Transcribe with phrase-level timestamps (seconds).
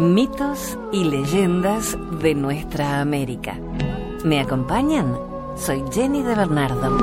[0.00, 3.60] Mitos y leyendas de nuestra América.
[4.24, 5.14] ¿Me acompañan?
[5.56, 6.96] Soy Jenny de Bernardo.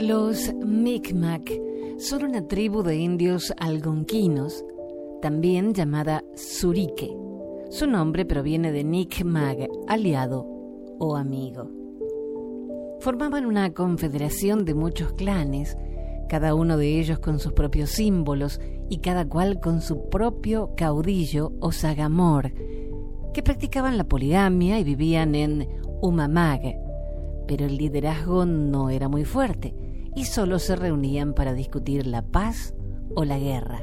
[0.00, 1.52] Los Micmac
[1.98, 4.64] son una tribu de indios algonquinos,
[5.20, 7.14] también llamada Surique.
[7.68, 10.53] Su nombre proviene de Nick Mag, aliado
[10.98, 11.70] o amigo.
[13.00, 15.76] Formaban una confederación de muchos clanes,
[16.28, 21.52] cada uno de ellos con sus propios símbolos y cada cual con su propio caudillo
[21.60, 22.52] o sagamor,
[23.32, 25.68] que practicaban la poligamia y vivían en
[26.00, 26.60] Umamag,
[27.46, 29.74] pero el liderazgo no era muy fuerte
[30.14, 32.74] y solo se reunían para discutir la paz
[33.14, 33.80] o la guerra.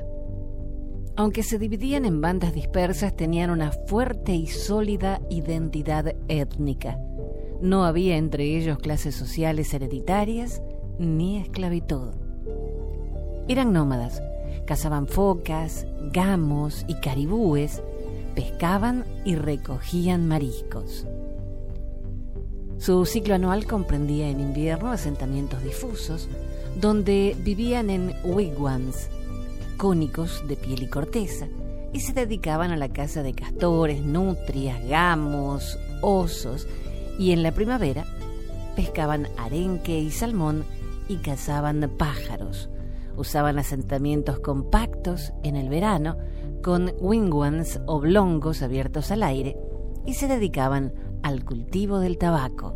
[1.21, 6.98] Aunque se dividían en bandas dispersas, tenían una fuerte y sólida identidad étnica.
[7.62, 10.63] No había entre ellos clases sociales hereditarias
[10.98, 12.10] ni esclavitud.
[13.48, 14.23] Eran nómadas,
[14.65, 17.84] cazaban focas, gamos y caribúes,
[18.34, 21.05] pescaban y recogían mariscos.
[22.79, 26.27] Su ciclo anual comprendía en invierno asentamientos difusos,
[26.79, 29.07] donde vivían en wigwams,
[29.82, 31.48] cónicos de piel y corteza,
[31.91, 36.68] y se dedicaban a la caza de castores, nutrias, gamos, osos,
[37.18, 38.05] y en la primavera
[38.76, 40.65] pescaban arenque y salmón
[41.10, 42.70] y cazaban pájaros.
[43.18, 46.16] Usaban asentamientos compactos en el verano
[46.62, 49.57] con wigwams oblongos abiertos al aire
[50.05, 52.76] y se dedicaban al cultivo del tabaco.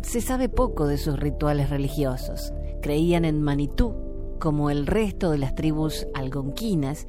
[0.00, 2.54] Se sabe poco de sus rituales religiosos.
[2.80, 4.07] Creían en Manitú,
[4.38, 7.06] como el resto de las tribus algonquinas,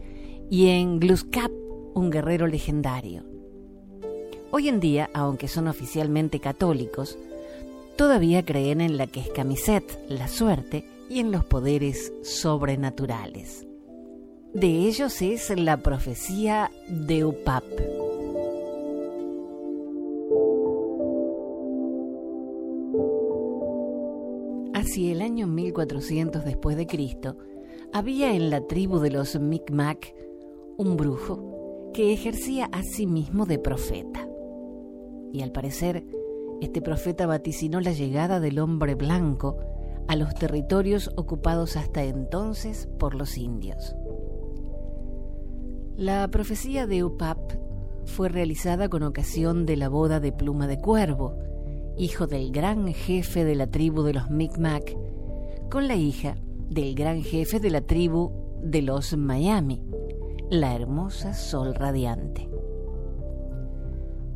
[0.50, 1.52] y en Gluskap,
[1.94, 3.24] un guerrero legendario.
[4.52, 7.18] Hoy en día, aunque son oficialmente católicos,
[7.98, 13.66] todavía creen en la que es camiset, la suerte, y en los poderes sobrenaturales.
[14.54, 17.64] De ellos es la profecía de Upap.
[25.40, 27.38] Año 1400 después de Cristo,
[27.94, 30.14] había en la tribu de los Micmac
[30.78, 34.28] un brujo que ejercía a sí mismo de profeta.
[35.32, 36.04] Y al parecer,
[36.60, 39.58] este profeta vaticinó la llegada del hombre blanco
[40.10, 43.96] a los territorios ocupados hasta entonces por los indios.
[45.96, 47.40] La profecía de Upap
[48.04, 51.38] fue realizada con ocasión de la boda de Pluma de Cuervo,
[51.98, 54.98] hijo del gran jefe de la tribu de los Micmac,
[55.70, 56.36] con la hija
[56.70, 58.32] del gran jefe de la tribu
[58.64, 59.82] de los Miami,
[60.50, 62.50] la hermosa Sol Radiante.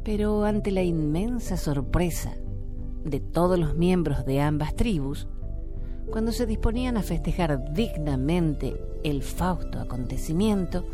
[0.04, 2.36] Pero ante la inmensa sorpresa
[3.04, 5.28] de todos los miembros de ambas tribus,
[6.12, 10.86] cuando se disponían a festejar dignamente el fausto acontecimiento,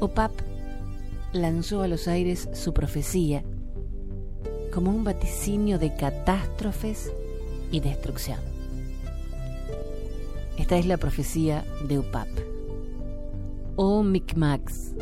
[0.00, 0.32] Opap
[1.34, 3.44] lanzó a los aires su profecía
[4.72, 7.12] como un vaticinio de catástrofes
[7.70, 8.51] y destrucción.
[10.62, 12.28] Esta es la profecía de Upap.
[13.74, 14.94] Oh Micmacs,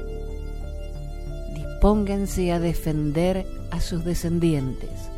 [1.55, 5.11] dispónganse a defender a sus descendientes.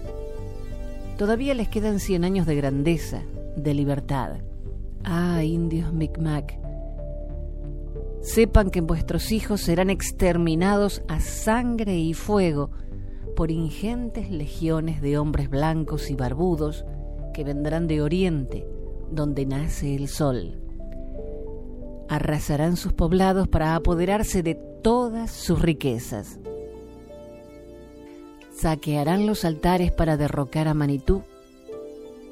[1.17, 3.23] Todavía les quedan cien años de grandeza,
[3.55, 4.39] de libertad.
[5.05, 6.59] Ah, indios Micmac,
[8.21, 12.73] sepan que vuestros hijos serán exterminados a sangre y fuego
[13.37, 16.85] por ingentes legiones de hombres blancos y barbudos
[17.33, 18.67] que vendrán de oriente,
[19.15, 20.59] donde nace el sol.
[22.09, 26.39] Arrasarán sus poblados para apoderarse de todas sus riquezas.
[28.53, 31.23] Saquearán los altares para derrocar a Manitú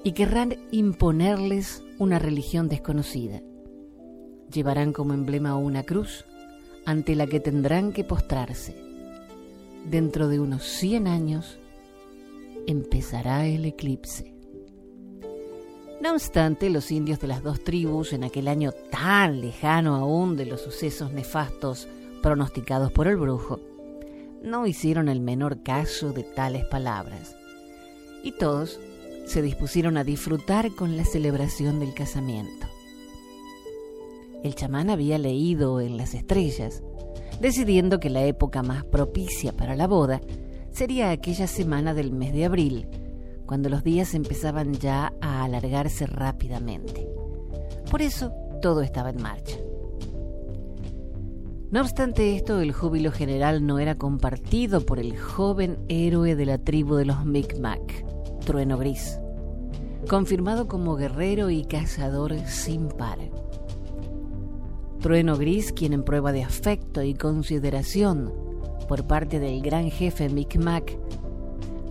[0.04, 3.41] y querrán imponerles una religión desconocida.
[4.52, 6.24] Llevarán como emblema una cruz
[6.84, 8.91] ante la que tendrán que postrarse
[9.84, 11.59] dentro de unos 100 años
[12.66, 14.34] empezará el eclipse.
[16.00, 20.47] No obstante, los indios de las dos tribus, en aquel año tan lejano aún de
[20.47, 21.88] los sucesos nefastos
[22.22, 23.60] pronosticados por el brujo,
[24.42, 27.36] no hicieron el menor caso de tales palabras,
[28.22, 28.80] y todos
[29.26, 32.66] se dispusieron a disfrutar con la celebración del casamiento.
[34.42, 36.82] El chamán había leído en las estrellas
[37.41, 40.20] decidiendo que la época más propicia para la boda
[40.70, 42.86] sería aquella semana del mes de abril,
[43.50, 47.08] cuando los días empezaban ya a alargarse rápidamente.
[47.91, 48.30] Por eso
[48.62, 49.56] todo estaba en marcha.
[51.72, 56.58] No obstante esto, el júbilo general no era compartido por el joven héroe de la
[56.58, 58.06] tribu de los Micmac,
[58.47, 59.18] Trueno Gris,
[60.08, 63.18] confirmado como guerrero y cazador sin par.
[65.00, 68.32] Trueno Gris, quien en prueba de afecto y consideración
[68.86, 70.96] por parte del gran jefe Micmac,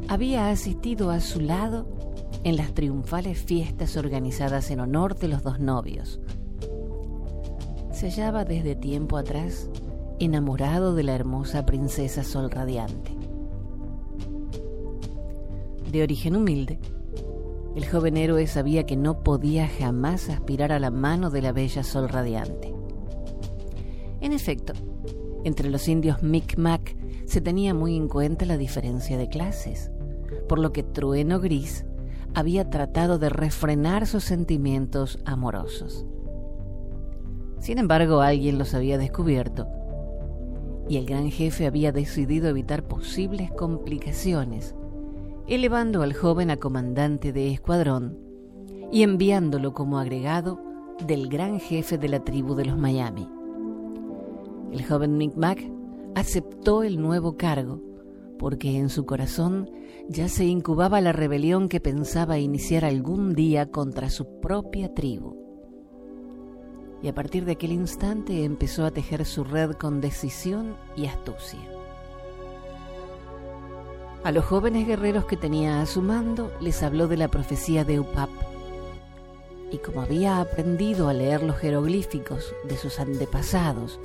[0.10, 1.86] había asistido a su lado
[2.44, 6.20] en las triunfales fiestas organizadas en honor de los dos novios.
[7.92, 9.70] Se hallaba desde tiempo atrás
[10.20, 13.16] enamorado de la hermosa princesa Sol Radiante.
[15.92, 16.80] De origen humilde,
[17.76, 21.84] el joven héroe sabía que no podía jamás aspirar a la mano de la bella
[21.84, 22.74] Sol Radiante.
[24.22, 24.74] En efecto,
[25.44, 29.92] entre los indios Micmac se tenía muy en cuenta la diferencia de clases,
[30.50, 31.86] por lo que Trueno Gris
[32.34, 36.06] había tratado de refrenar sus sentimientos amorosos.
[37.60, 39.68] Sin embargo, alguien los había descubierto
[40.90, 44.76] y el gran jefe había decidido evitar posibles complicaciones,
[45.48, 48.18] elevando al joven a comandante de escuadrón
[48.92, 50.60] y enviándolo como agregado
[51.06, 53.30] del gran jefe de la tribu de los Miami.
[54.72, 55.64] El joven Micmac
[56.16, 57.89] aceptó el nuevo cargo
[58.40, 59.70] porque en su corazón
[60.08, 65.38] ya se incubaba la rebelión que pensaba iniciar algún día contra su propia tribu.
[67.04, 71.60] Y a partir de aquel instante empezó a tejer su red con decisión y astucia.
[74.24, 78.00] A los jóvenes guerreros que tenía a su mando les habló de la profecía de
[78.00, 78.30] Upap.
[79.72, 84.00] Y como había aprendido a leer los jeroglíficos de sus antepasados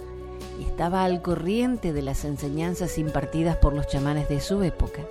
[0.58, 5.02] y estaba al corriente de las enseñanzas impartidas por los chamanes de su época,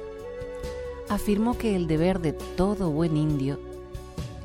[1.09, 3.59] afirmó que el deber de todo buen indio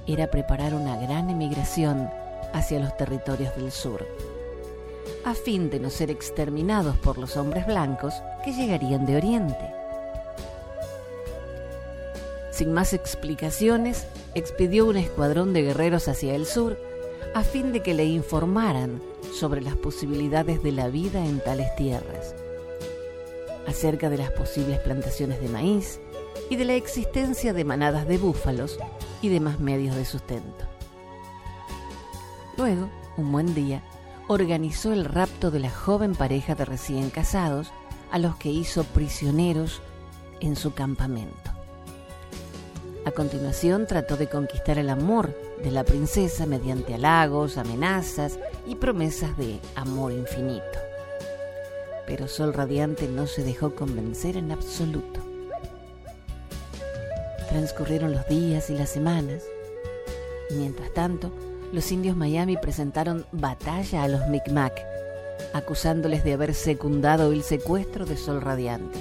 [0.07, 2.11] era preparar una gran emigración
[2.53, 4.07] hacia los territorios del sur,
[5.25, 9.75] a fin de no ser exterminados por los hombres blancos que llegarían de Oriente.
[12.51, 16.77] Sin más explicaciones, expidió un escuadrón de guerreros hacia el sur
[17.35, 19.01] a fin de que le informaran
[19.33, 22.35] sobre las posibilidades de la vida en tales tierras,
[23.67, 26.01] acerca de las posibles plantaciones de maíz
[26.51, 28.79] y de la existencia de manadas de búfalos
[29.23, 30.67] y demás medios de sustento.
[32.57, 33.83] Luego, un buen día,
[34.29, 37.71] organizó el rapto de la joven pareja de recién casados
[38.11, 39.81] a los que hizo prisioneros
[40.41, 41.51] en su campamento.
[43.05, 49.37] A continuación trató de conquistar el amor de la princesa mediante halagos, amenazas y promesas
[49.37, 50.79] de amor infinito.
[52.07, 55.21] Pero Sol Radiante no se dejó convencer en absoluto.
[57.49, 59.43] Transcurrieron los días y las semanas,
[60.51, 61.33] mientras tanto,
[61.73, 64.75] los indios Miami presentaron batalla a los Micmac,
[65.55, 68.99] acusándoles de haber secundado el secuestro de Sol Radiante,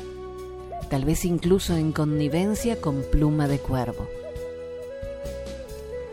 [0.90, 4.08] tal vez incluso en connivencia con Pluma de Cuervo.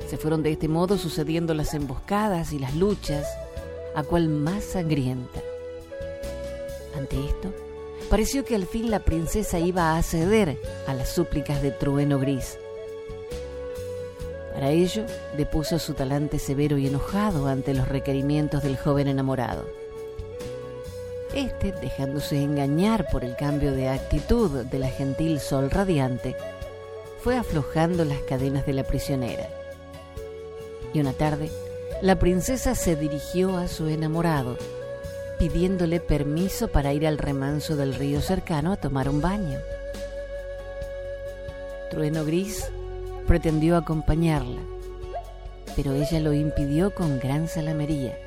[0.09, 3.27] Se fueron de este modo sucediendo las emboscadas y las luchas,
[3.95, 5.41] a cual más sangrienta.
[6.97, 7.53] Ante esto,
[8.11, 12.59] pareció que al fin la princesa iba a ceder a las súplicas de Trueno Gris.
[14.53, 15.05] Para ello,
[15.37, 19.65] depuso su talante severo y enojado ante los requerimientos del joven enamorado.
[21.35, 26.37] Este, dejándose engañar por el cambio de actitud de la gentil sol radiante,
[27.21, 29.49] fue aflojando las cadenas de la prisionera
[30.93, 31.51] y una tarde
[32.03, 34.59] la princesa se dirigió a su enamorado,
[35.39, 39.59] pidiéndole permiso para ir al remanso del río cercano a tomar un baño.
[41.91, 42.69] Trueno Gris
[43.27, 44.61] pretendió acompañarla,
[45.77, 48.19] pero ella lo impidió con gran salamería.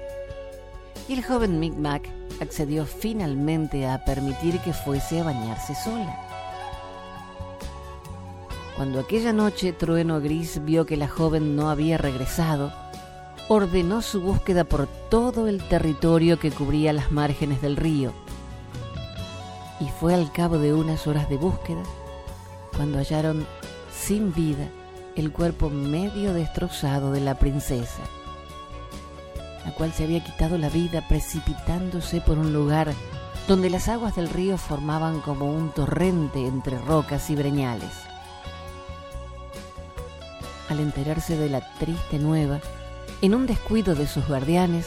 [1.07, 2.09] Y el joven Micmac
[2.41, 6.17] accedió finalmente a permitir que fuese a bañarse sola.
[8.75, 12.71] Cuando aquella noche Trueno Gris vio que la joven no había regresado,
[13.49, 18.11] ordenó su búsqueda por todo el territorio que cubría las márgenes del río.
[19.79, 21.83] Y fue al cabo de unas horas de búsqueda
[22.75, 23.45] cuando hallaron
[23.91, 24.67] sin vida
[25.15, 28.01] el cuerpo medio destrozado de la princesa,
[29.65, 32.93] la cual se había quitado la vida precipitándose por un lugar
[33.47, 37.91] donde las aguas del río formaban como un torrente entre rocas y breñales.
[40.69, 42.59] Al enterarse de la triste nueva,
[43.21, 44.85] en un descuido de sus guardianes,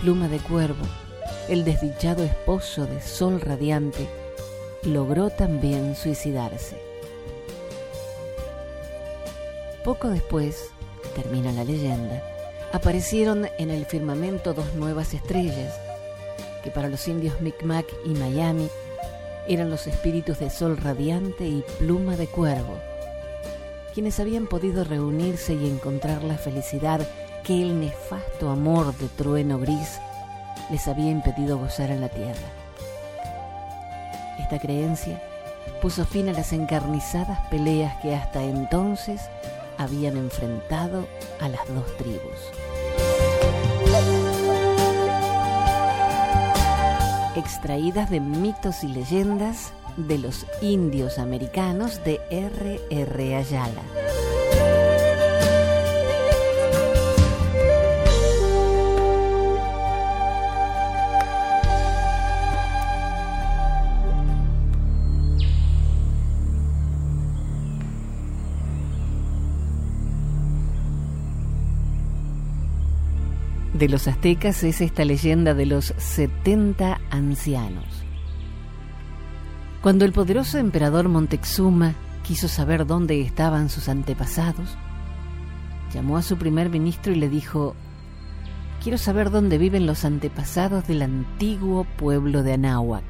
[0.00, 0.84] Pluma de Cuervo,
[1.48, 4.08] el desdichado esposo de Sol Radiante,
[4.82, 6.80] logró también suicidarse.
[9.84, 10.70] Poco después,
[11.14, 12.22] termina la leyenda,
[12.72, 15.78] aparecieron en el firmamento dos nuevas estrellas,
[16.64, 18.68] que para los indios Micmac y Miami
[19.46, 22.78] eran los espíritus de sol radiante y pluma de cuervo,
[23.94, 27.06] quienes habían podido reunirse y encontrar la felicidad
[27.44, 29.98] que el nefasto amor de trueno gris
[30.70, 32.48] les había impedido gozar en la tierra.
[34.38, 35.22] Esta creencia
[35.82, 39.22] puso fin a las encarnizadas peleas que hasta entonces
[39.78, 41.06] habían enfrentado
[41.40, 42.20] a las dos tribus.
[47.36, 49.72] Extraídas de mitos y leyendas
[50.08, 52.80] de los indios americanos de R.
[52.90, 53.36] R.
[53.36, 53.82] Ayala.
[73.80, 78.09] de los aztecas es esta leyenda de los 70 ancianos.
[79.82, 84.76] Cuando el poderoso emperador Montezuma quiso saber dónde estaban sus antepasados,
[85.94, 87.74] llamó a su primer ministro y le dijo,
[88.82, 93.04] quiero saber dónde viven los antepasados del antiguo pueblo de Anáhuac.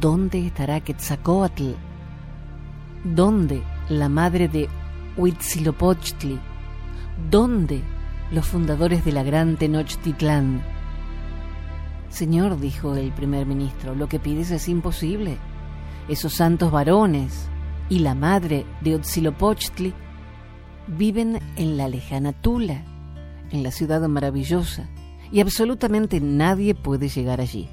[0.00, 1.72] ¿Dónde estará Quetzalcoatl?
[3.04, 4.68] ¿Dónde la madre de
[5.16, 6.40] Huitzilopochtli?
[7.30, 7.82] ¿Dónde
[8.30, 10.73] los fundadores de la gran Tenochtitlán.
[12.14, 15.36] Señor, dijo el primer ministro, lo que pides es imposible.
[16.08, 17.48] Esos santos varones
[17.88, 19.92] y la madre de Otzilopochtli
[20.86, 22.84] viven en la lejana Tula,
[23.50, 24.88] en la ciudad maravillosa,
[25.32, 27.68] y absolutamente nadie puede llegar allí.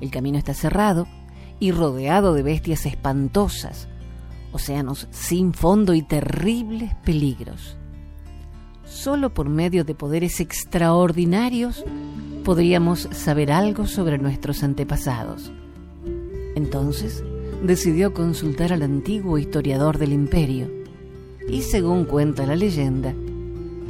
[0.00, 1.08] El camino está cerrado
[1.58, 3.88] y rodeado de bestias espantosas,
[4.52, 7.76] océanos sin fondo y terribles peligros.
[8.84, 11.84] Solo por medio de poderes extraordinarios
[12.42, 15.52] podríamos saber algo sobre nuestros antepasados.
[16.54, 17.24] Entonces
[17.62, 20.70] decidió consultar al antiguo historiador del imperio
[21.48, 23.14] y según cuenta la leyenda,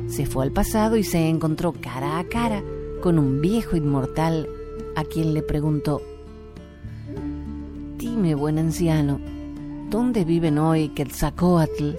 [0.07, 2.63] se fue al pasado y se encontró cara a cara
[3.01, 4.49] con un viejo inmortal
[4.97, 6.03] a quien le preguntó,
[7.99, 9.21] Dime, buen anciano,
[9.91, 11.91] ¿dónde viven hoy Quetzalcoatl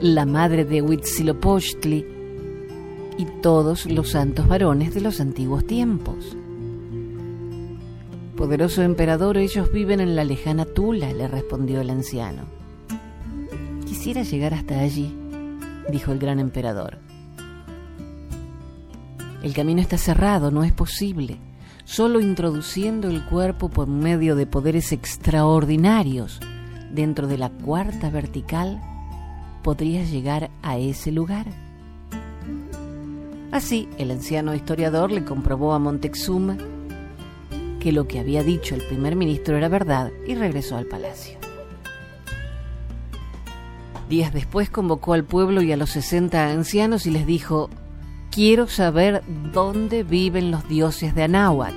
[0.00, 2.13] la madre de Huitzilopochtli
[3.16, 6.36] y todos los santos varones de los antiguos tiempos.
[8.36, 12.42] Poderoso emperador, ellos viven en la lejana Tula, le respondió el anciano.
[13.86, 15.14] Quisiera llegar hasta allí,
[15.90, 16.98] dijo el gran emperador.
[19.42, 21.38] El camino está cerrado, no es posible.
[21.84, 26.40] Solo introduciendo el cuerpo por medio de poderes extraordinarios
[26.92, 28.80] dentro de la cuarta vertical
[29.62, 31.63] podrías llegar a ese lugar.
[33.54, 36.56] Así, el anciano historiador le comprobó a Montezuma
[37.78, 41.38] que lo que había dicho el primer ministro era verdad y regresó al palacio.
[44.08, 47.70] Días después convocó al pueblo y a los 60 ancianos y les dijo,
[48.32, 51.76] quiero saber dónde viven los dioses de Anáhuac.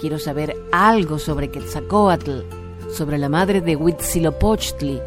[0.00, 2.40] Quiero saber algo sobre Quetzalcoatl,
[2.90, 5.00] sobre la madre de Huitzilopochtli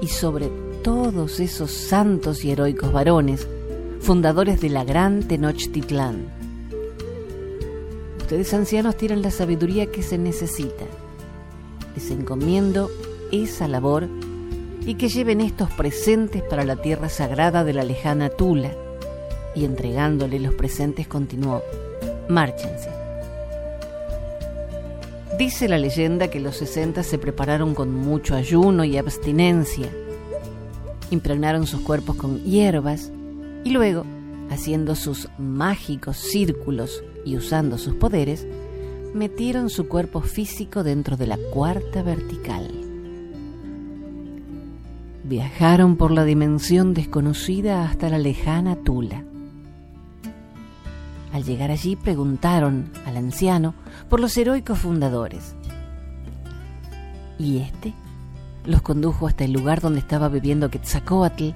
[0.00, 0.50] y sobre
[0.82, 3.46] todos esos santos y heroicos varones,
[4.02, 6.26] fundadores de la gran Tenochtitlán.
[8.18, 10.84] Ustedes ancianos tienen la sabiduría que se necesita.
[11.94, 12.90] Les encomiendo
[13.30, 14.08] esa labor
[14.84, 18.72] y que lleven estos presentes para la tierra sagrada de la lejana Tula.
[19.54, 21.62] Y entregándole los presentes continuó,
[22.28, 22.90] márchense.
[25.38, 29.88] Dice la leyenda que los 60 se prepararon con mucho ayuno y abstinencia
[31.10, 33.12] impregnaron sus cuerpos con hierbas
[33.64, 34.04] y luego,
[34.50, 38.46] haciendo sus mágicos círculos y usando sus poderes,
[39.14, 42.70] metieron su cuerpo físico dentro de la cuarta vertical.
[45.24, 49.24] Viajaron por la dimensión desconocida hasta la lejana Tula.
[51.32, 53.74] Al llegar allí preguntaron al anciano
[54.10, 55.54] por los heroicos fundadores.
[57.38, 57.94] Y este
[58.66, 61.50] los condujo hasta el lugar donde estaba viviendo Quetzalcoatl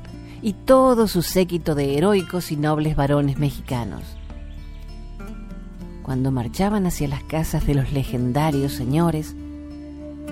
[0.47, 4.05] y todo su séquito de heroicos y nobles varones mexicanos.
[6.05, 9.35] Cuando marchaban hacia las casas de los legendarios señores,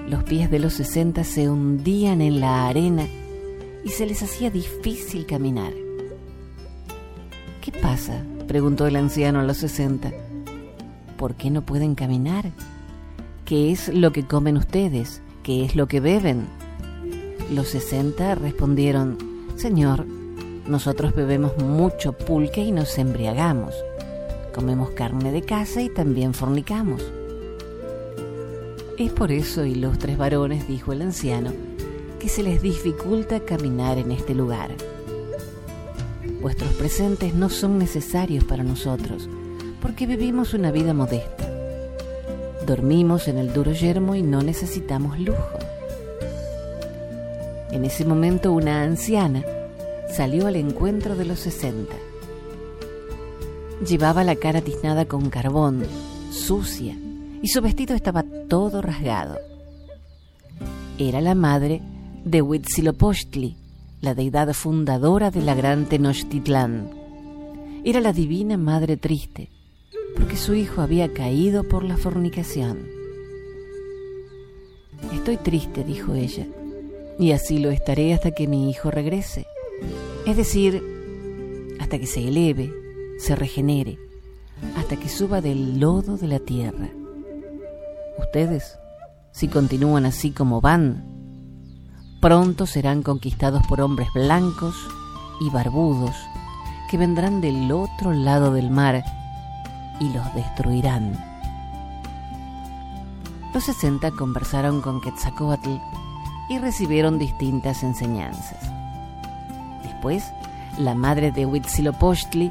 [0.08, 3.08] los pies de los sesenta se hundían en la arena
[3.84, 5.72] y se les hacía difícil caminar.
[7.60, 8.22] ¿Qué pasa?
[8.46, 10.12] preguntó el anciano a los sesenta.
[11.16, 12.52] ¿Por qué no pueden caminar?
[13.44, 15.22] ¿Qué es lo que comen ustedes?
[15.42, 16.46] ¿Qué es lo que beben?
[17.50, 20.04] Los sesenta respondieron, Señor,
[20.66, 23.74] nosotros bebemos mucho pulque y nos embriagamos.
[24.54, 27.02] comemos carne de casa y también fornicamos.
[28.98, 31.52] Es por eso, ilustres varones, dijo el anciano,
[32.20, 34.70] que se les dificulta caminar en este lugar.
[36.40, 39.28] Vuestros presentes no son necesarios para nosotros,
[39.82, 41.50] porque vivimos una vida modesta.
[42.64, 45.63] Dormimos en el duro yermo y no necesitamos lujo.
[47.74, 49.42] En ese momento una anciana
[50.08, 51.96] salió al encuentro de los sesenta.
[53.84, 55.82] Llevaba la cara tiznada con carbón,
[56.30, 56.96] sucia,
[57.42, 59.40] y su vestido estaba todo rasgado.
[60.98, 61.82] Era la madre
[62.24, 63.56] de Huitzilopochtli,
[64.00, 66.90] la deidad fundadora de la gran Tenochtitlán.
[67.82, 69.50] Era la divina madre triste,
[70.16, 72.86] porque su hijo había caído por la fornicación.
[75.12, 76.46] Estoy triste, dijo ella,
[77.18, 79.46] y así lo estaré hasta que mi hijo regrese,
[80.26, 80.82] es decir,
[81.80, 82.72] hasta que se eleve,
[83.18, 83.98] se regenere,
[84.76, 86.88] hasta que suba del lodo de la tierra.
[88.18, 88.78] Ustedes,
[89.32, 91.04] si continúan así como van,
[92.20, 94.74] pronto serán conquistados por hombres blancos
[95.40, 96.14] y barbudos
[96.90, 99.04] que vendrán del otro lado del mar
[100.00, 101.12] y los destruirán.
[103.52, 105.76] Los sesenta conversaron con Quetzalcoatl
[106.48, 108.58] y recibieron distintas enseñanzas.
[109.82, 110.24] Después,
[110.78, 112.50] la madre de Huitzilopochtli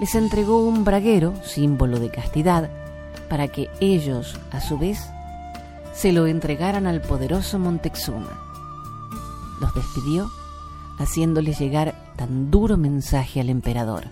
[0.00, 2.70] les entregó un braguero, símbolo de castidad,
[3.28, 5.08] para que ellos, a su vez,
[5.92, 8.40] se lo entregaran al poderoso Montezuma.
[9.60, 10.30] Los despidió,
[10.98, 14.04] haciéndoles llegar tan duro mensaje al emperador.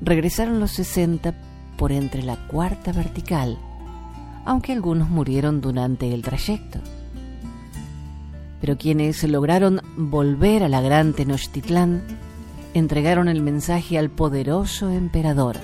[0.00, 1.34] Regresaron los sesenta
[1.76, 3.58] por entre la cuarta vertical,
[4.44, 6.80] aunque algunos murieron durante el trayecto.
[8.60, 12.02] Pero quienes lograron volver a la gran Tenochtitlán
[12.74, 15.56] entregaron el mensaje al poderoso emperador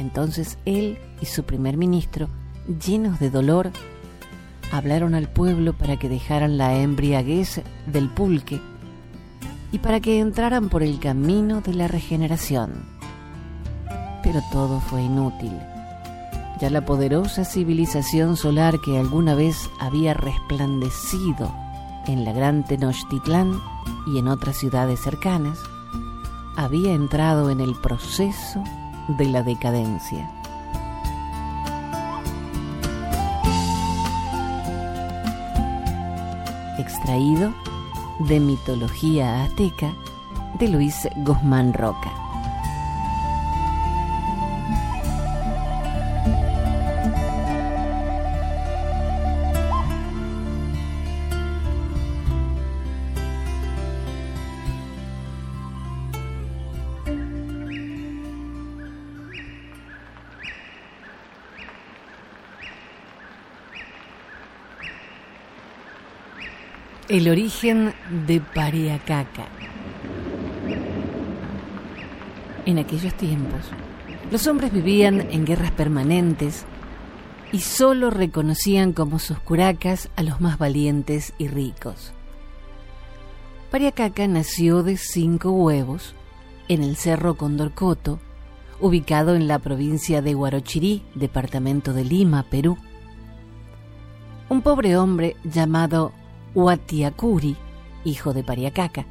[0.00, 2.28] entonces él y su primer ministro,
[2.84, 3.70] llenos de dolor,
[4.72, 8.60] hablaron al pueblo para que dejaran la embriaguez del pulque
[9.72, 12.72] y para que entraran por el camino de la regeneración.
[14.22, 15.52] Pero todo fue inútil.
[16.60, 21.50] Ya la poderosa civilización solar que alguna vez había resplandecido
[22.06, 23.62] en la gran Tenochtitlán
[24.06, 25.58] y en otras ciudades cercanas,
[26.56, 28.62] había entrado en el proceso
[29.08, 30.30] de la decadencia.
[36.78, 37.54] Extraído
[38.20, 39.94] de Mitología Azteca
[40.58, 42.29] de Luis Guzmán Roca.
[67.10, 67.92] El origen
[68.24, 69.48] de Pariacaca.
[72.66, 73.62] En aquellos tiempos,
[74.30, 76.66] los hombres vivían en guerras permanentes
[77.50, 82.12] y solo reconocían como sus curacas a los más valientes y ricos.
[83.72, 86.14] Pariacaca nació de cinco huevos
[86.68, 88.20] en el cerro Condorcoto,
[88.78, 92.78] ubicado en la provincia de Huarochirí, departamento de Lima, Perú.
[94.48, 96.12] Un pobre hombre llamado
[96.54, 97.56] Huatiacuri,
[98.04, 99.06] hijo de Pariacaca,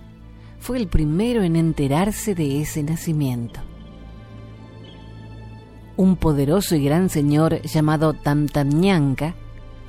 [0.59, 3.61] fue el primero en enterarse de ese nacimiento.
[5.95, 9.35] Un poderoso y gran señor llamado Tamtamñanca,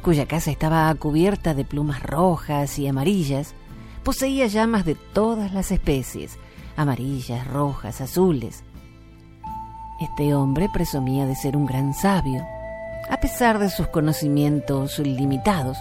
[0.03, 3.55] cuya casa estaba cubierta de plumas rojas y amarillas,
[4.03, 6.39] poseía llamas de todas las especies,
[6.77, 8.65] amarillas, rojas, azules.
[10.01, 12.43] Este hombre presumía de ser un gran sabio,
[13.11, 15.77] a pesar de sus conocimientos limitados,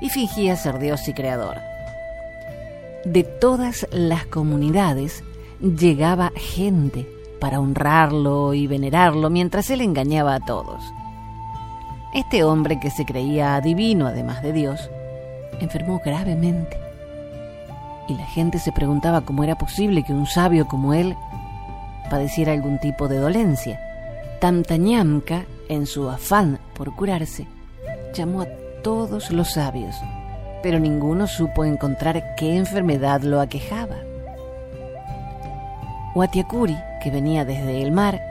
[0.00, 1.58] y fingía ser Dios y creador.
[3.04, 5.22] De todas las comunidades
[5.60, 7.06] llegaba gente
[7.40, 10.82] para honrarlo y venerarlo mientras él engañaba a todos.
[12.14, 14.90] Este hombre que se creía adivino además de Dios,
[15.60, 16.78] enfermó gravemente.
[18.08, 21.16] Y la gente se preguntaba cómo era posible que un sabio como él
[22.08, 23.80] padeciera algún tipo de dolencia.
[24.40, 27.46] Tamtañamka, en su afán por curarse,
[28.14, 28.46] llamó a
[28.86, 29.96] todos los sabios,
[30.62, 33.96] pero ninguno supo encontrar qué enfermedad lo aquejaba.
[36.14, 38.22] Watiakuri, que venía desde el mar,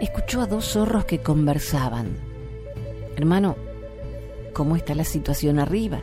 [0.00, 2.16] escuchó a dos zorros que conversaban.
[3.16, 3.54] Hermano,
[4.52, 6.00] ¿cómo está la situación arriba?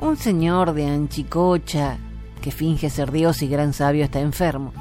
[0.00, 1.98] Un señor de Anchicocha,
[2.42, 4.72] que finge ser Dios y gran sabio, está enfermo,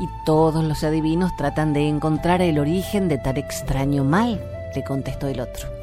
[0.00, 4.40] y todos los adivinos tratan de encontrar el origen de tal extraño mal,
[4.76, 5.79] le contestó el otro.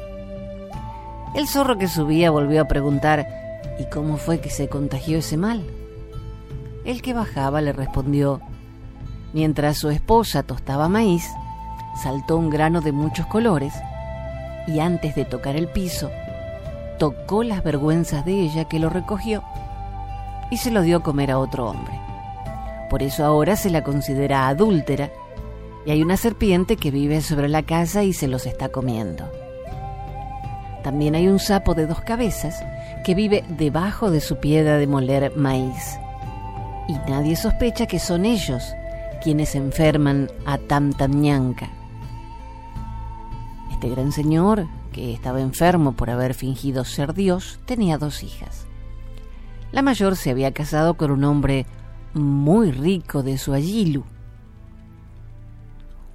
[1.34, 3.26] El zorro que subía volvió a preguntar,
[3.78, 5.62] ¿y cómo fue que se contagió ese mal?
[6.84, 8.40] El que bajaba le respondió,
[9.32, 11.28] mientras su esposa tostaba maíz,
[12.02, 13.74] saltó un grano de muchos colores
[14.66, 16.10] y antes de tocar el piso,
[16.98, 19.42] tocó las vergüenzas de ella que lo recogió
[20.50, 22.00] y se lo dio a comer a otro hombre.
[22.88, 25.10] Por eso ahora se la considera adúltera
[25.84, 29.30] y hay una serpiente que vive sobre la casa y se los está comiendo.
[30.82, 32.62] También hay un sapo de dos cabezas
[33.04, 35.98] que vive debajo de su piedra de moler maíz.
[36.88, 38.62] Y nadie sospecha que son ellos
[39.22, 41.68] quienes enferman a Tamtamñanca.
[43.72, 48.66] Este gran señor, que estaba enfermo por haber fingido ser Dios, tenía dos hijas.
[49.70, 51.66] La mayor se había casado con un hombre
[52.14, 54.04] muy rico de su ayilu.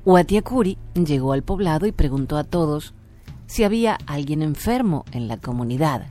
[0.06, 2.94] Huatiacuri llegó al poblado y preguntó a todos
[3.48, 6.08] si había alguien enfermo en la comunidad.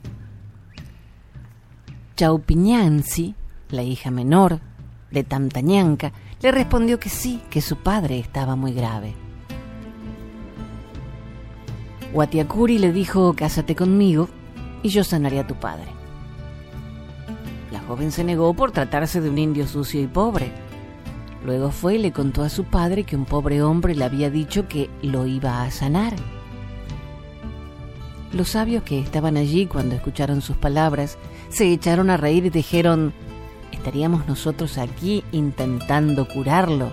[2.15, 3.35] Chaupiñansi,
[3.69, 4.59] la hija menor
[5.11, 9.15] de Tamtañanca, le respondió que sí, que su padre estaba muy grave.
[12.13, 14.29] Huatiacuri le dijo, cásate conmigo
[14.83, 15.87] y yo sanaré a tu padre.
[17.71, 20.51] La joven se negó por tratarse de un indio sucio y pobre.
[21.43, 24.67] Luego fue y le contó a su padre que un pobre hombre le había dicho
[24.67, 26.13] que lo iba a sanar.
[28.33, 31.19] Los sabios que estaban allí cuando escucharon sus palabras
[31.49, 33.13] se echaron a reír y dijeron,
[33.71, 36.91] ¿estaríamos nosotros aquí intentando curarlo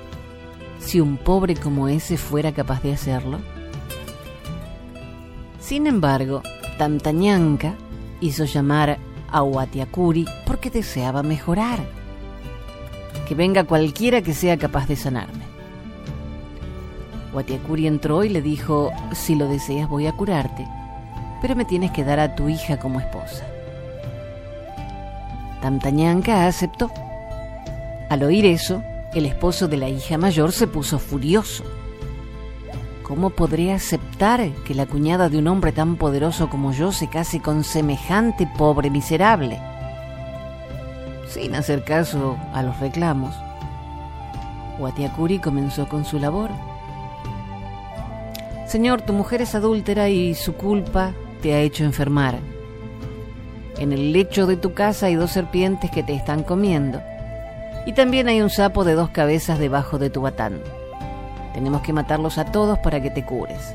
[0.79, 3.39] si un pobre como ese fuera capaz de hacerlo?
[5.59, 6.43] Sin embargo,
[6.77, 7.75] Tantañanca
[8.21, 8.99] hizo llamar
[9.33, 11.79] a Huatiacuri porque deseaba mejorar.
[13.27, 15.45] Que venga cualquiera que sea capaz de sanarme.
[17.33, 20.67] Huatiacuri entró y le dijo, si lo deseas voy a curarte
[21.41, 23.45] pero me tienes que dar a tu hija como esposa.
[25.61, 26.91] Tamtañanca aceptó.
[28.09, 28.83] Al oír eso,
[29.15, 31.65] el esposo de la hija mayor se puso furioso.
[33.03, 37.41] ¿Cómo podré aceptar que la cuñada de un hombre tan poderoso como yo se case
[37.41, 39.61] con semejante pobre miserable?
[41.29, 43.35] Sin hacer caso a los reclamos,
[44.79, 46.51] Watiakuri comenzó con su labor.
[48.67, 52.39] Señor, tu mujer es adúltera y su culpa te ha hecho enfermar.
[53.79, 57.01] En el lecho de tu casa hay dos serpientes que te están comiendo.
[57.87, 60.61] Y también hay un sapo de dos cabezas debajo de tu batán.
[61.55, 63.75] Tenemos que matarlos a todos para que te cures.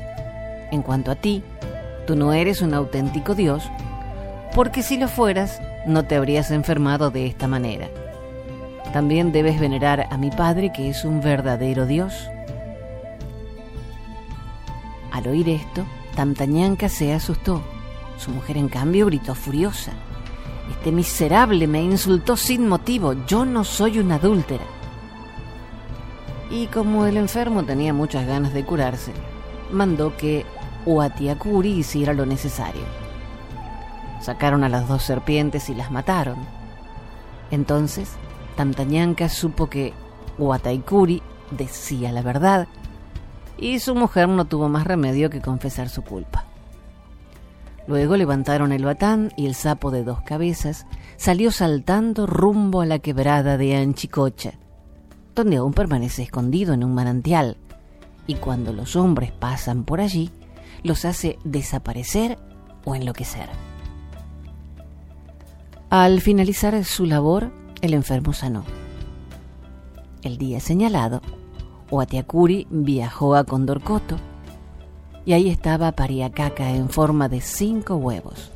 [0.70, 1.42] En cuanto a ti,
[2.06, 3.68] tú no eres un auténtico Dios,
[4.54, 7.88] porque si lo fueras, no te habrías enfermado de esta manera.
[8.92, 12.30] También debes venerar a mi Padre, que es un verdadero Dios.
[15.12, 15.84] Al oír esto,
[16.16, 17.62] Tamtañanca se asustó.
[18.16, 19.92] Su mujer, en cambio, gritó furiosa.
[20.70, 23.14] Este miserable me insultó sin motivo.
[23.26, 24.64] Yo no soy una adúltera.
[26.50, 29.12] Y como el enfermo tenía muchas ganas de curarse,
[29.70, 30.46] mandó que
[30.86, 32.82] Uatiacuri hiciera lo necesario.
[34.22, 36.38] Sacaron a las dos serpientes y las mataron.
[37.50, 38.12] Entonces,
[38.56, 39.92] Tamtañanca supo que
[40.38, 42.68] Uataikuri decía la verdad
[43.58, 46.44] y su mujer no tuvo más remedio que confesar su culpa.
[47.86, 52.98] Luego levantaron el batán y el sapo de dos cabezas salió saltando rumbo a la
[52.98, 54.54] quebrada de Anchicocha,
[55.34, 57.56] donde aún permanece escondido en un manantial,
[58.26, 60.30] y cuando los hombres pasan por allí,
[60.82, 62.38] los hace desaparecer
[62.84, 63.48] o enloquecer.
[65.90, 68.64] Al finalizar su labor, el enfermo sanó.
[70.22, 71.22] El día señalado,
[71.90, 74.16] Oatiacuri viajó a Condorcoto
[75.24, 78.50] y ahí estaba Pariacaca en forma de cinco huevos.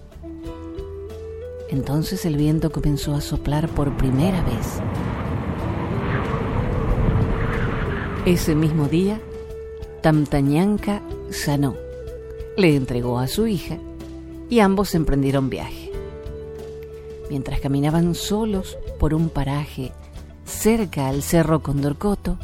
[1.69, 4.81] Entonces el viento comenzó a soplar por primera vez.
[8.27, 9.21] Ese mismo día,
[10.03, 11.75] Tamtañanca sanó,
[12.57, 13.79] le entregó a su hija
[14.49, 15.93] y ambos emprendieron viaje.
[17.31, 19.93] Mientras caminaban solos por un paraje
[20.45, 22.37] cerca al cerro Condorcoto,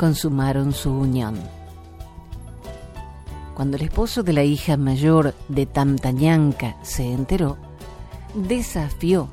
[0.00, 1.38] consumaron su unión.
[3.54, 7.58] Cuando el esposo de la hija mayor de Tamtañanca se enteró,
[8.34, 9.28] desafió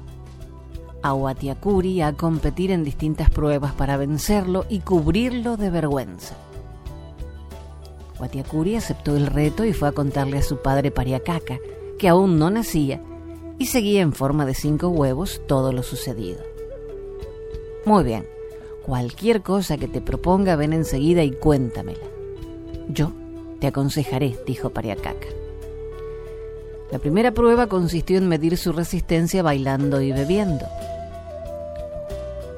[1.01, 6.36] a Watiakuri a competir en distintas pruebas para vencerlo y cubrirlo de vergüenza.
[8.19, 11.60] Watiakuri aceptó el reto y fue a contarle a su padre Pariacaca,
[11.97, 13.01] que aún no nacía,
[13.58, 16.41] y seguía en forma de cinco huevos todo lo sucedido.
[17.86, 18.27] Muy bien,
[18.88, 22.06] Cualquier cosa que te proponga, ven enseguida y cuéntamela.
[22.88, 23.12] Yo
[23.60, 25.28] te aconsejaré, dijo Pariacaca.
[26.89, 30.65] La primera prueba consistió en medir su resistencia bailando y bebiendo.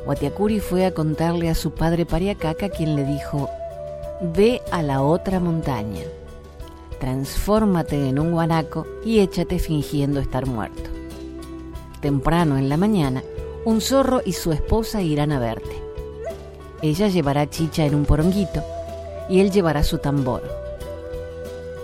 [0.06, 3.50] Watiakuri fue a contarle a su padre Pariacaca, quien le dijo,
[4.22, 6.04] ve a la otra montaña,
[7.00, 10.92] transfórmate en un guanaco y échate fingiendo estar muerto.
[12.02, 13.24] Temprano en la mañana,
[13.66, 15.89] un zorro y su esposa irán a verte.
[16.82, 18.64] Ella llevará chicha en un poronguito
[19.30, 20.44] y él llevará su tambor.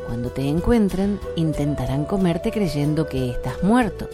[0.07, 4.07] Cuando te encuentren, intentarán comerte creyendo que estás muerto.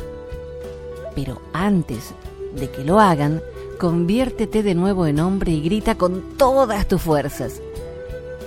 [1.15, 2.13] Pero antes
[2.55, 3.41] de que lo hagan,
[3.79, 7.61] conviértete de nuevo en hombre y grita con todas tus fuerzas.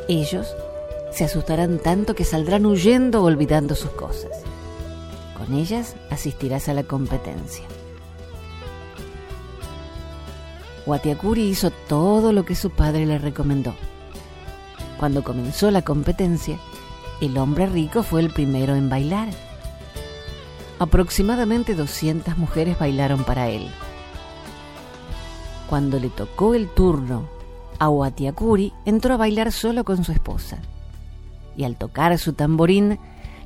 [0.08, 0.54] Ellos
[1.12, 4.32] se asustarán tanto que saldrán huyendo olvidando sus cosas.
[5.36, 7.64] Con ellas asistirás a la competencia.
[10.86, 13.74] Watiakuri hizo todo lo que su padre le recomendó.
[14.98, 16.58] Cuando comenzó la competencia,
[17.20, 19.28] el hombre rico fue el primero en bailar.
[20.78, 23.68] Aproximadamente 200 mujeres bailaron para él.
[25.68, 27.28] Cuando le tocó el turno
[27.78, 30.58] a Watiakuri, entró a bailar solo con su esposa.
[31.56, 32.98] Y al tocar su tamborín,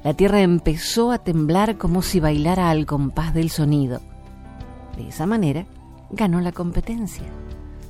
[0.03, 4.01] la tierra empezó a temblar como si bailara al compás del sonido.
[4.96, 5.66] De esa manera,
[6.11, 7.25] ganó la competencia.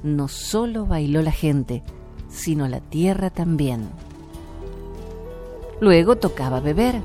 [0.02, 1.82] No solo bailó la gente,
[2.28, 3.88] sino la tierra también.
[5.80, 7.00] Luego tocaba beber.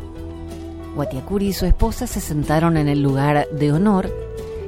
[0.96, 4.12] Watiakuri y su esposa se sentaron en el lugar de honor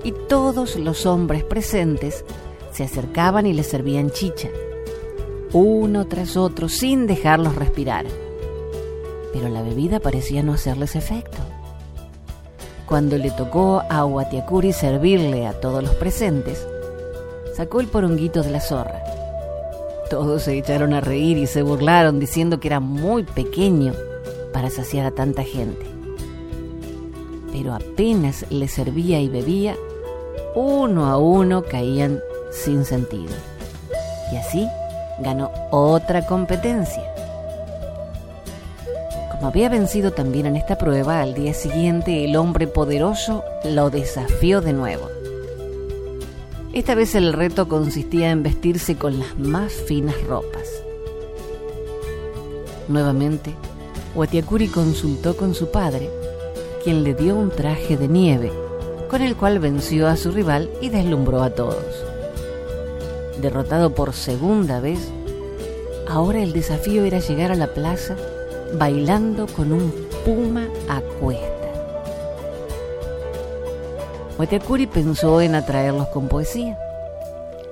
[0.03, 2.25] y todos los hombres presentes
[2.71, 4.49] se acercaban y le servían chicha,
[5.53, 8.05] uno tras otro sin dejarlos respirar.
[9.33, 11.44] Pero la bebida parecía no hacerles efecto.
[12.87, 16.67] Cuando le tocó a Watiakuri servirle a todos los presentes,
[17.55, 19.01] sacó el poronguito de la zorra.
[20.09, 23.93] Todos se echaron a reír y se burlaron diciendo que era muy pequeño
[24.53, 25.83] para saciar a tanta gente.
[27.51, 29.75] Pero apenas le servía y bebía,
[30.53, 32.19] uno a uno caían
[32.51, 33.33] sin sentido.
[34.31, 34.67] Y así
[35.19, 37.14] ganó otra competencia.
[39.45, 44.73] Había vencido también en esta prueba, al día siguiente el hombre poderoso lo desafió de
[44.73, 45.09] nuevo.
[46.73, 50.67] Esta vez el reto consistía en vestirse con las más finas ropas.
[52.87, 53.53] Nuevamente,
[54.15, 56.09] Watiakuri consultó con su padre,
[56.83, 58.51] quien le dio un traje de nieve,
[59.09, 62.05] con el cual venció a su rival y deslumbró a todos
[63.41, 65.11] derrotado por segunda vez,
[66.07, 68.15] ahora el desafío era llegar a la plaza
[68.77, 69.91] bailando con un
[70.23, 71.45] puma a cuesta.
[74.37, 76.77] Watiakuri pensó en atraerlos con poesía.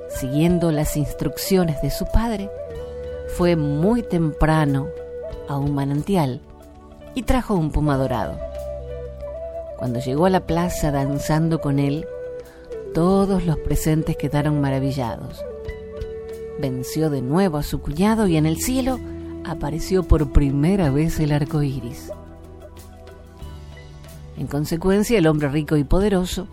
[0.10, 2.50] Siguiendo las instrucciones de su padre,
[3.36, 4.88] fue muy temprano
[5.48, 6.42] a un manantial
[7.16, 8.38] y trajo un puma dorado.
[9.78, 12.08] Cuando llegó a la plaza danzando con él,
[12.94, 15.44] todos los presentes quedaron maravillados
[16.60, 19.00] venció de nuevo a su cuñado y en el cielo
[19.46, 22.12] apareció por primera vez el arco iris.
[24.38, 26.48] En consecuencia, el hombre rico y poderoso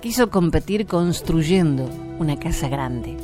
[0.00, 3.16] quiso competir construyendo una casa grande.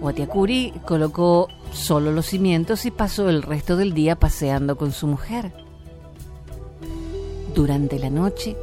[0.00, 5.52] Watiakuri colocó solo los cimientos y pasó el resto del día paseando con su mujer.
[7.54, 8.56] Durante la noche,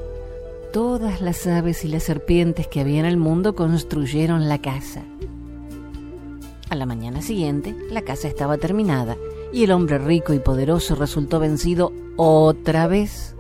[0.72, 5.04] todas las aves y las serpientes que había en el mundo construyeron la casa.
[6.72, 9.18] A la mañana siguiente, la casa estaba terminada
[9.52, 13.36] y el hombre rico y poderoso resultó vencido otra vez.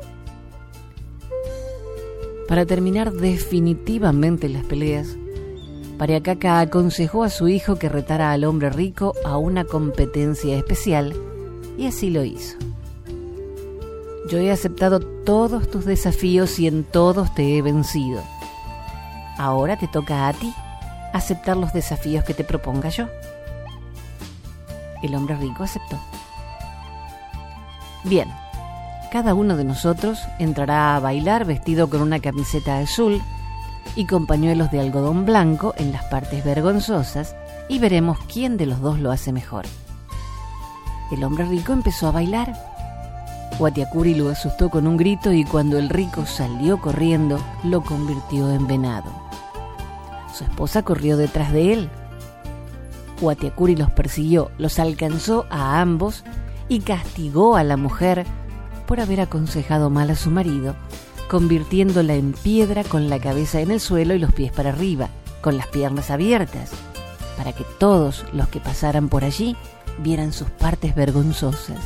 [2.49, 5.15] Para terminar definitivamente las peleas,
[5.97, 11.15] Pariacaca aconsejó a su hijo que retara al hombre rico a una competencia especial
[11.77, 12.57] y así lo hizo.
[14.29, 18.21] Yo he aceptado todos tus desafíos y en todos te he vencido.
[19.37, 20.53] Ahora te toca a ti
[21.13, 23.07] aceptar los desafíos que te proponga yo.
[25.01, 25.99] El hombre rico aceptó.
[28.03, 28.27] Bien,
[29.11, 33.21] cada uno de nosotros entrará a bailar vestido con una camiseta azul
[33.95, 37.35] y con pañuelos de algodón blanco en las partes vergonzosas
[37.67, 39.65] y veremos quién de los dos lo hace mejor.
[41.11, 42.53] El hombre rico empezó a bailar.
[43.59, 48.65] Watiakuri lo asustó con un grito y cuando el rico salió corriendo, lo convirtió en
[48.65, 49.30] venado.
[50.33, 51.89] Su esposa corrió detrás de él.
[53.21, 56.23] Watiakuri los persiguió, los alcanzó a ambos
[56.69, 58.25] y castigó a la mujer
[58.87, 60.75] por haber aconsejado mal a su marido,
[61.29, 65.09] convirtiéndola en piedra con la cabeza en el suelo y los pies para arriba,
[65.41, 66.71] con las piernas abiertas,
[67.37, 69.55] para que todos los que pasaran por allí
[69.99, 71.79] vieran sus partes vergonzosas.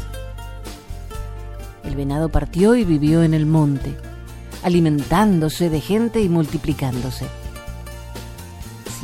[1.84, 3.96] El venado partió y vivió en el monte,
[4.64, 7.28] alimentándose de gente y multiplicándose.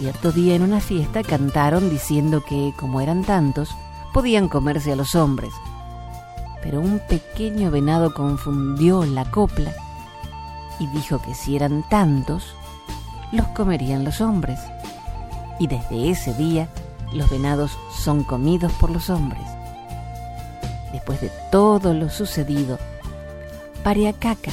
[0.01, 3.69] Cierto día en una fiesta cantaron diciendo que, como eran tantos,
[4.15, 5.53] podían comerse a los hombres.
[6.63, 9.71] Pero un pequeño venado confundió la copla
[10.79, 12.55] y dijo que si eran tantos,
[13.31, 14.59] los comerían los hombres.
[15.59, 16.67] Y desde ese día
[17.13, 19.45] los venados son comidos por los hombres.
[20.93, 22.79] Después de todo lo sucedido,
[23.83, 24.51] Pariacaca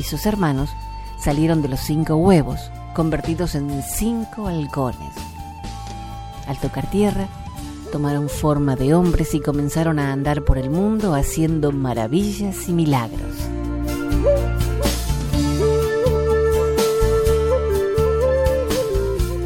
[0.00, 0.68] y sus hermanos
[1.16, 5.14] salieron de los cinco huevos, convertidos en cinco halcones.
[6.46, 7.28] Al tocar tierra,
[7.92, 13.34] tomaron forma de hombres y comenzaron a andar por el mundo haciendo maravillas y milagros.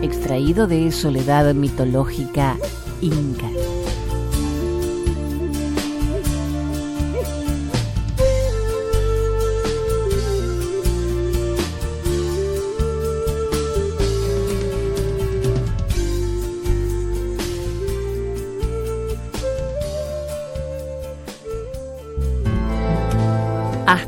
[0.03, 2.57] Extraído de Soledad mitológica
[3.01, 3.54] inca.